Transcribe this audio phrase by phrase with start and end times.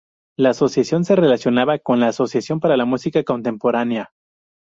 [0.35, 4.09] La asociación se relacionaba con la Asociación para la Música Contemporánea.